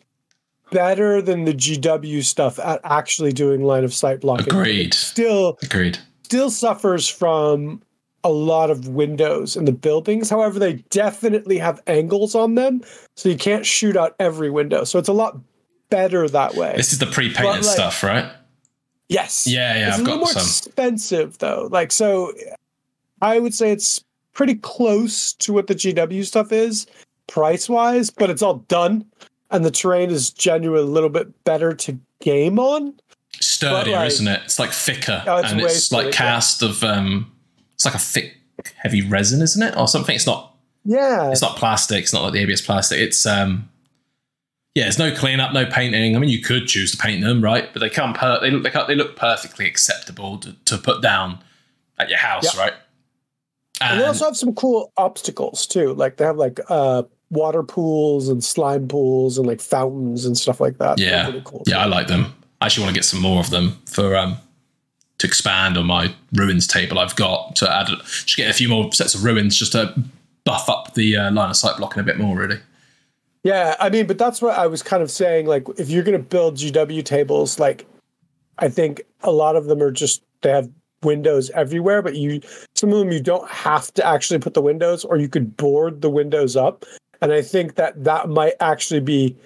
better 0.71 1.21
than 1.21 1.45
the 1.45 1.53
GW 1.55 2.25
stuff 2.25 2.59
at 2.59 2.81
actually 2.85 3.33
doing 3.33 3.63
line 3.65 3.85
of 3.85 3.93
sight 3.93 4.21
blocking. 4.21 4.47
Agreed. 4.49 4.95
Still, 4.95 5.59
Agreed. 5.63 5.99
still 6.23 6.51
suffers 6.51 7.09
from 7.09 7.83
a 8.23 8.31
lot 8.31 8.71
of 8.71 8.89
windows 8.89 9.57
in 9.57 9.65
the 9.67 9.73
buildings. 9.73 10.31
However, 10.31 10.59
they 10.59 10.75
definitely 10.91 11.59
have 11.59 11.83
angles 11.87 12.35
on 12.35 12.55
them, 12.55 12.83
so 13.17 13.29
you 13.29 13.37
can't 13.37 13.67
shoot 13.67 13.97
out 13.97 14.15
every 14.19 14.51
window. 14.51 14.85
So 14.85 14.99
it's 14.99 15.09
a 15.09 15.13
lot 15.13 15.39
better 15.91 16.29
that 16.29 16.55
way. 16.55 16.75
This 16.77 16.93
is 16.93 16.99
the 16.99 17.07
pre-painted 17.07 17.45
like- 17.45 17.63
stuff, 17.65 18.03
right? 18.03 18.31
Yes. 19.09 19.47
Yeah, 19.47 19.77
yeah. 19.77 19.89
it's 19.89 19.95
I've 19.97 20.01
a 20.01 20.05
little 20.05 20.19
got 20.19 20.25
more 20.25 20.33
some. 20.33 20.43
expensive 20.43 21.39
though. 21.39 21.69
Like 21.71 21.93
so, 21.93 22.33
I 23.21 23.39
would 23.39 23.55
say 23.55 23.71
it's 23.71 24.03
pretty 24.33 24.55
close 24.57 25.33
to 25.35 25.53
what 25.53 25.67
the 25.67 25.75
GW 25.75 26.25
stuff 26.25 26.53
is 26.53 26.87
price 27.27 27.69
wise, 27.69 28.11
but 28.11 28.31
it's 28.31 28.43
all 28.43 28.57
done, 28.69 29.05
and 29.51 29.65
the 29.65 29.71
terrain 29.71 30.11
is 30.11 30.31
genuinely 30.31 30.87
a 30.87 30.91
little 30.91 31.09
bit 31.09 31.45
better 31.45 31.73
to 31.75 31.99
game 32.21 32.59
on. 32.59 32.95
Sturdier, 33.41 33.97
like- 33.97 34.07
isn't 34.09 34.29
it? 34.29 34.41
It's 34.45 34.59
like 34.59 34.71
thicker, 34.73 35.23
Oh, 35.27 35.39
it's 35.39 35.51
and 35.53 35.61
it's 35.61 35.91
like 35.93 36.13
cast 36.13 36.63
of 36.63 36.83
um, 36.85 37.31
it's 37.75 37.85
like 37.85 37.95
a 37.95 37.99
thick, 37.99 38.37
heavy 38.77 39.03
resin, 39.03 39.43
isn't 39.43 39.63
it, 39.63 39.77
or 39.77 39.89
something? 39.89 40.15
It's 40.15 40.27
not. 40.27 40.55
Yeah, 40.85 41.31
It's 41.31 41.41
not 41.43 41.57
plastic. 41.57 42.03
It's 42.03 42.13
not 42.13 42.23
like 42.23 42.35
the 42.35 42.41
ABS 42.41 42.61
plastic. 42.61 42.99
It's 43.01 43.25
um, 43.25 43.71
yeah. 44.75 44.85
There's 44.85 44.99
no 44.99 45.15
cleanup, 45.15 45.53
no 45.53 45.67
painting. 45.67 46.17
I 46.17 46.19
mean, 46.19 46.31
you 46.31 46.41
could 46.41 46.67
choose 46.67 46.93
to 46.93 46.97
paint 46.99 47.23
them, 47.23 47.43
right? 47.43 47.73
But 47.73 47.81
they 47.81 47.91
come 47.91 48.13
per. 48.15 48.41
They 48.41 48.51
look. 48.51 48.73
They, 48.87 48.95
look 48.95 49.17
perfectly 49.17 49.67
acceptable 49.67 50.39
to, 50.39 50.53
to 50.67 50.79
put 50.79 51.03
down 51.03 51.39
at 51.99 52.09
your 52.09 52.19
house, 52.19 52.55
Yeah. 52.57 52.61
right? 52.63 52.73
and 53.81 54.01
they 54.01 54.05
also 54.07 54.25
have 54.25 54.37
some 54.37 54.55
cool 54.55 54.93
obstacles 54.97 55.67
too. 55.67 55.95
Like 55.95 56.17
they 56.17 56.25
have 56.25 56.37
like 56.37 56.61
uh 56.69 57.03
water 57.31 57.63
pools 57.65 58.29
and 58.29 58.43
slime 58.45 58.87
pools 58.87 59.37
and 59.37 59.47
like 59.47 59.61
fountains 59.61 60.25
and 60.25 60.39
stuff 60.39 60.61
like 60.61 60.79
that. 60.79 60.99
Yeah. 60.99 61.25
pretty 61.25 61.43
cool. 61.45 61.65
Yeah, 61.67 61.79
I 61.79 61.87
like 61.87 62.07
them. 62.07 62.33
I 62.61 62.67
actually 62.67 62.85
want 62.85 62.95
to 62.95 62.99
get 62.99 63.05
some 63.05 63.21
more 63.21 63.41
of 63.41 63.51
them 63.51 63.81
for 63.87 64.17
um 64.17 64.37
to 65.19 65.27
expand 65.27 65.77
on 65.77 65.87
my 65.87 66.15
ruins 66.33 66.67
table 66.67 66.99
I've 66.99 67.17
got 67.17 67.57
to 67.57 67.73
add 67.73 67.89
just 68.05 68.37
get 68.37 68.49
a 68.51 68.53
few 68.53 68.69
more 68.69 68.93
sets 68.93 69.15
of 69.15 69.25
ruins 69.25 69.57
just 69.57 69.73
to 69.73 69.95
buff 70.45 70.69
up 70.69 70.95
the 70.95 71.17
uh, 71.17 71.31
line 71.33 71.51
of 71.51 71.57
sight 71.57 71.77
blocking 71.77 72.01
a 72.01 72.05
bit 72.05 72.19
more 72.19 72.37
really. 72.37 72.61
Yeah, 73.45 73.77
I 73.79 73.91
mean, 73.91 74.07
but 74.07 74.17
that's 74.17 74.41
what 74.41 74.59
I 74.59 74.67
was 74.67 74.83
kind 74.83 75.03
of 75.03 75.11
saying. 75.11 75.47
Like, 75.47 75.69
if 75.79 75.91
you're 75.91 76.03
going 76.03 76.19
to 76.19 76.29
build 76.29 76.57
GW 76.57 77.05
tables, 77.05 77.59
like, 77.59 77.87
I 78.59 78.69
think 78.69 79.03
a 79.23 79.31
lot 79.31 79.55
of 79.55 79.67
them 79.67 79.83
are 79.83 79.91
just 79.91 80.23
they 80.41 80.51
have 80.51 80.69
windows 81.03 81.51
everywhere, 81.51 82.01
but 82.01 82.17
you 82.17 82.41
some 82.75 82.91
of 82.91 82.99
them 82.99 83.13
you 83.13 83.21
don't 83.21 83.49
have 83.51 83.93
to 83.95 84.07
actually 84.07 84.39
put 84.39 84.55
the 84.55 84.63
windows, 84.63 85.05
or 85.05 85.19
you 85.19 85.29
could 85.29 85.57
board 85.57 86.01
the 86.01 86.11
windows 86.11 86.57
up. 86.57 86.85
And 87.21 87.33
I 87.33 87.43
think 87.43 87.75
that 87.75 88.03
that 88.05 88.29
might 88.31 88.55
actually 88.61 89.01
be 89.01 89.37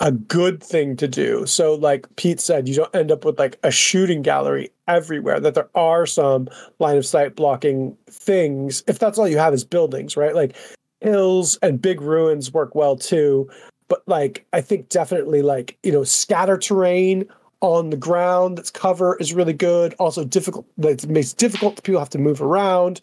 a 0.00 0.12
good 0.12 0.62
thing 0.62 0.96
to 0.96 1.06
do. 1.06 1.44
So, 1.46 1.74
like 1.74 2.06
Pete 2.16 2.40
said, 2.40 2.68
you 2.68 2.74
don't 2.74 2.94
end 2.94 3.12
up 3.12 3.24
with 3.24 3.38
like 3.38 3.58
a 3.62 3.70
shooting 3.70 4.22
gallery 4.22 4.70
everywhere. 4.88 5.40
That 5.40 5.54
there 5.54 5.68
are 5.74 6.06
some 6.06 6.48
line 6.78 6.96
of 6.96 7.04
sight 7.04 7.36
blocking 7.36 7.96
things. 8.08 8.82
If 8.86 8.98
that's 8.98 9.18
all 9.18 9.28
you 9.28 9.38
have 9.38 9.52
is 9.52 9.64
buildings, 9.64 10.16
right? 10.16 10.34
Like 10.34 10.56
hills 11.02 11.58
and 11.62 11.80
big 11.82 12.00
ruins 12.00 12.52
work 12.52 12.74
well 12.74 12.96
too. 12.96 13.50
But 13.88 14.02
like 14.06 14.46
i 14.52 14.60
think 14.60 14.88
definitely 14.88 15.42
like 15.42 15.76
you 15.82 15.92
know 15.92 16.04
scatter 16.04 16.56
terrain 16.56 17.26
on 17.60 17.90
the 17.90 17.96
ground 17.96 18.58
that's 18.58 18.70
cover 18.70 19.16
is 19.18 19.32
really 19.32 19.52
good. 19.52 19.94
Also 19.98 20.24
difficult 20.24 20.66
that 20.78 21.06
makes 21.08 21.32
it 21.32 21.38
difficult 21.38 21.82
people 21.82 22.00
have 22.00 22.10
to 22.10 22.18
move 22.18 22.42
around. 22.42 23.00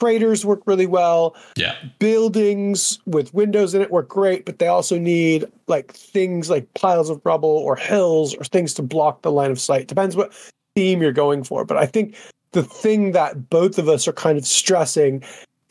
Craters 0.00 0.44
work 0.44 0.62
really 0.66 0.86
well. 0.86 1.36
Yeah. 1.56 1.76
buildings 1.98 2.98
with 3.06 3.32
windows 3.34 3.74
in 3.74 3.82
it 3.82 3.90
work 3.90 4.08
great 4.08 4.44
but 4.46 4.58
they 4.58 4.66
also 4.66 4.98
need 4.98 5.44
like 5.68 5.92
things 5.92 6.50
like 6.50 6.72
piles 6.74 7.10
of 7.10 7.20
rubble 7.24 7.50
or 7.50 7.76
hills 7.76 8.34
or 8.34 8.44
things 8.44 8.74
to 8.74 8.82
block 8.82 9.22
the 9.22 9.30
line 9.30 9.50
of 9.50 9.60
sight. 9.60 9.86
Depends 9.86 10.16
what 10.16 10.32
theme 10.74 11.02
you're 11.02 11.12
going 11.12 11.44
for 11.44 11.66
but 11.66 11.76
i 11.76 11.84
think 11.84 12.16
the 12.52 12.62
thing 12.62 13.12
that 13.12 13.50
both 13.50 13.78
of 13.78 13.88
us 13.88 14.06
are 14.06 14.12
kind 14.12 14.38
of 14.38 14.46
stressing 14.46 15.22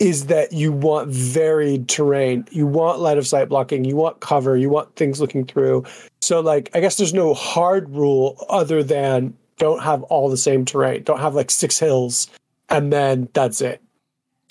is 0.01 0.25
that 0.25 0.51
you 0.51 0.71
want 0.71 1.09
varied 1.09 1.87
terrain. 1.87 2.43
You 2.49 2.65
want 2.65 2.99
line 2.99 3.19
of 3.19 3.27
sight 3.27 3.49
blocking, 3.49 3.85
you 3.85 3.95
want 3.95 4.19
cover, 4.19 4.57
you 4.57 4.67
want 4.67 4.95
things 4.95 5.21
looking 5.21 5.45
through. 5.45 5.85
So 6.21 6.39
like 6.39 6.71
I 6.73 6.79
guess 6.79 6.97
there's 6.97 7.13
no 7.13 7.35
hard 7.35 7.87
rule 7.89 8.43
other 8.49 8.81
than 8.81 9.37
don't 9.57 9.83
have 9.83 10.01
all 10.03 10.27
the 10.27 10.37
same 10.37 10.65
terrain. 10.65 11.03
Don't 11.03 11.19
have 11.19 11.35
like 11.35 11.51
six 11.51 11.77
hills 11.77 12.27
and 12.67 12.91
then 12.91 13.29
that's 13.33 13.61
it. 13.61 13.79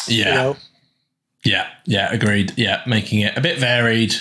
Yeah. 0.07 0.29
You 0.29 0.35
know? 0.35 0.57
Yeah. 1.45 1.69
Yeah, 1.85 2.13
agreed. 2.13 2.53
Yeah, 2.57 2.83
making 2.87 3.21
it 3.21 3.37
a 3.37 3.41
bit 3.41 3.59
varied 3.59 4.15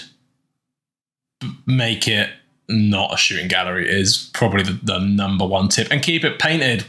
make 1.68 2.08
it 2.08 2.32
not 2.68 3.14
a 3.14 3.18
shooting 3.18 3.48
gallery 3.48 3.88
is 3.88 4.30
probably 4.34 4.64
the, 4.64 4.80
the 4.84 5.00
number 5.00 5.46
one 5.46 5.68
tip 5.68 5.88
and 5.92 6.02
keep 6.02 6.24
it 6.24 6.40
painted. 6.40 6.86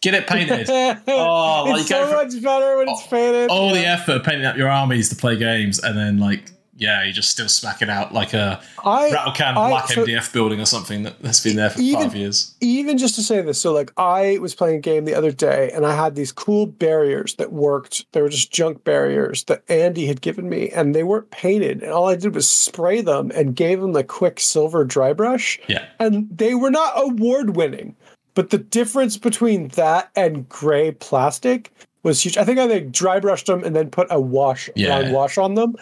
Get 0.00 0.14
it 0.14 0.26
painted. 0.26 0.68
Oh, 1.08 1.64
like 1.68 1.80
it's 1.80 1.88
so 1.88 2.06
for- 2.06 2.14
much 2.14 2.42
better 2.42 2.76
when 2.78 2.88
it's 2.88 3.02
oh, 3.06 3.10
painted. 3.10 3.50
all 3.50 3.72
the 3.72 3.86
effort 3.86 4.16
of 4.16 4.24
painting 4.24 4.44
up 4.46 4.56
your 4.56 4.68
armies 4.68 5.08
to 5.08 5.16
play 5.16 5.36
games 5.36 5.78
and 5.78 5.96
then 5.96 6.18
like 6.18 6.50
yeah, 6.78 7.04
you're 7.04 7.12
just 7.14 7.30
still 7.30 7.48
smacking 7.48 7.88
out 7.88 8.12
like 8.12 8.34
a 8.34 8.60
I, 8.84 9.10
rattle 9.10 9.32
can 9.32 9.56
I- 9.56 9.70
black 9.70 9.88
so- 9.88 10.04
MDF 10.04 10.30
building 10.30 10.60
or 10.60 10.66
something 10.66 11.04
that, 11.04 11.22
that's 11.22 11.42
been 11.42 11.56
there 11.56 11.70
for 11.70 11.80
Even- 11.80 12.02
five 12.02 12.14
years. 12.14 12.54
even 12.60 12.98
just 12.98 13.14
to 13.14 13.22
say 13.22 13.40
this, 13.40 13.58
so 13.58 13.72
like 13.72 13.92
I 13.96 14.36
was 14.42 14.54
playing 14.54 14.76
a 14.76 14.80
game 14.80 15.06
the 15.06 15.14
other 15.14 15.32
day 15.32 15.70
and 15.74 15.86
I 15.86 15.94
had 15.96 16.14
these 16.16 16.32
cool 16.32 16.66
barriers 16.66 17.34
that 17.36 17.50
worked. 17.50 18.04
They 18.12 18.20
were 18.20 18.28
just 18.28 18.52
junk 18.52 18.84
barriers 18.84 19.44
that 19.44 19.62
Andy 19.70 20.06
had 20.06 20.20
given 20.20 20.50
me 20.50 20.68
and 20.68 20.94
they 20.94 21.02
weren't 21.02 21.30
painted. 21.30 21.82
And 21.82 21.92
all 21.92 22.08
I 22.08 22.16
did 22.16 22.34
was 22.34 22.46
spray 22.48 23.00
them 23.00 23.32
and 23.34 23.56
gave 23.56 23.80
them 23.80 23.92
the 23.94 24.04
quick 24.04 24.38
silver 24.38 24.84
dry 24.84 25.14
brush. 25.14 25.58
Yeah. 25.68 25.86
And 25.98 26.28
they 26.36 26.54
were 26.54 26.70
not 26.70 26.92
award 26.96 27.56
winning. 27.56 27.96
But 28.36 28.50
the 28.50 28.58
difference 28.58 29.16
between 29.16 29.68
that 29.68 30.10
and 30.14 30.48
gray 30.48 30.92
plastic 30.92 31.72
was 32.04 32.22
huge. 32.22 32.36
I 32.36 32.44
think 32.44 32.58
I 32.60 32.66
like 32.66 32.92
dry 32.92 33.18
brushed 33.18 33.46
them 33.46 33.64
and 33.64 33.74
then 33.74 33.90
put 33.90 34.06
a 34.10 34.20
wash 34.20 34.70
Yeah. 34.76 35.10
wash 35.10 35.38
on 35.38 35.54
them. 35.54 35.74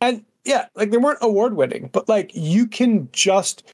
And 0.00 0.24
yeah, 0.44 0.66
like 0.76 0.90
they 0.90 0.98
weren't 0.98 1.18
award 1.22 1.56
winning, 1.56 1.88
but 1.92 2.08
like 2.08 2.30
you 2.34 2.66
can 2.66 3.08
just 3.12 3.64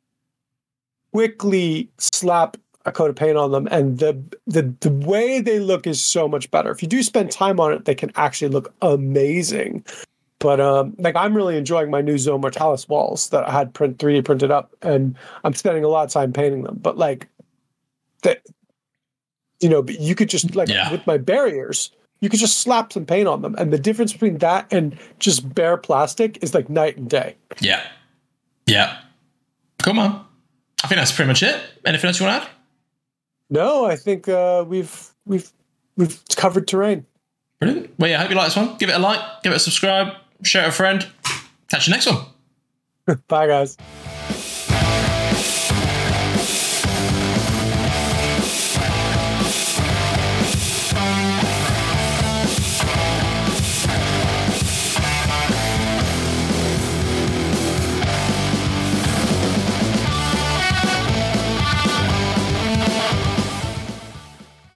quickly 1.13 1.91
slap 1.99 2.57
a 2.85 2.93
coat 2.93 3.11
of 3.11 3.17
paint 3.17 3.37
on 3.37 3.51
them 3.51 3.67
and 3.71 3.99
the, 3.99 4.17
the 4.47 4.63
the 4.81 4.91
way 4.91 5.41
they 5.41 5.59
look 5.59 5.87
is 5.87 6.01
so 6.01 6.29
much 6.29 6.51
better. 6.51 6.71
If 6.71 6.81
you 6.81 6.89
do 6.89 7.03
spend 7.03 7.31
time 7.31 7.59
on 7.61 7.73
it, 7.73 7.85
they 7.87 7.95
can 7.95 8.13
actually 8.15 8.49
look 8.51 8.73
amazing. 8.83 9.85
But 10.39 10.61
um 10.61 10.95
like 10.99 11.17
I'm 11.17 11.37
really 11.37 11.57
enjoying 11.57 11.91
my 11.91 12.03
new 12.03 12.19
Zone 12.19 12.41
Mortalis 12.41 12.89
walls 12.89 13.31
that 13.31 13.49
I 13.49 13.51
had 13.51 13.75
print 13.75 13.99
3D 13.99 14.25
printed 14.25 14.53
up 14.53 14.73
and 14.83 15.17
I'm 15.43 15.55
spending 15.55 15.83
a 15.83 15.89
lot 15.89 16.05
of 16.05 16.11
time 16.13 16.33
painting 16.33 16.63
them. 16.63 16.79
But 16.81 16.97
like 16.97 17.27
that 18.23 18.43
you 19.61 19.69
know, 19.69 19.83
but 19.83 19.99
you 20.01 20.15
could 20.15 20.29
just 20.29 20.55
like 20.55 20.69
Yeah. 20.69 20.91
with 20.93 21.07
my 21.07 21.19
barriers, 21.19 21.91
you 22.21 22.29
could 22.29 22.39
just 22.41 22.61
slap 22.61 22.93
some 22.93 23.05
paint 23.07 23.27
on 23.27 23.43
them. 23.43 23.55
And 23.59 23.73
the 23.73 23.79
difference 23.79 24.13
between 24.13 24.39
that 24.39 24.73
and 24.73 24.97
just 25.19 25.53
bare 25.55 25.77
plastic 25.77 26.43
is 26.43 26.55
like 26.55 26.69
night 26.71 26.97
and 26.97 27.09
day. 27.11 27.35
Yeah. 27.61 27.83
Yeah. 28.67 28.99
Come 29.83 29.99
on. 29.99 30.25
I 30.85 30.87
think 30.87 30.99
that's 31.01 31.11
pretty 31.13 31.27
much 31.29 31.43
it. 31.43 31.61
Anything 31.85 32.07
else 32.09 32.21
you 32.21 32.27
want 32.27 32.43
to 32.43 32.49
add? 32.49 32.55
No, 33.51 33.85
I 33.85 33.97
think 33.97 34.29
uh, 34.29 34.65
we've 34.69 35.11
we've 35.27 35.51
we've 35.97 36.21
covered 36.37 36.69
terrain. 36.69 37.07
Brilliant. 37.59 37.91
Well, 37.99 38.09
yeah, 38.11 38.19
I 38.19 38.21
hope 38.23 38.31
you 38.31 38.37
like 38.37 38.47
this 38.47 38.57
one. 38.57 38.77
Give 38.77 38.89
it 38.91 38.95
a 38.95 38.99
like, 39.01 39.21
give 39.43 39.53
it 39.53 39.57
a 39.57 39.59
subscribe, 39.59 40.13
share 40.45 40.63
it 40.63 40.67
with 40.67 40.75
a 40.75 40.77
friend. 40.77 41.07
Catch 41.69 41.89
you 41.89 41.93
next 41.95 42.07
one. 42.07 42.27
Bye, 43.29 43.47
guys. 43.49 43.77